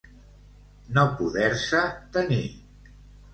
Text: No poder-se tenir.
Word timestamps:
No 0.95 1.03
poder-se 1.19 1.83
tenir. 2.17 2.41